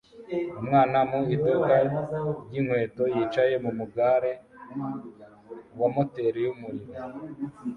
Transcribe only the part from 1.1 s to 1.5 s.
muto mu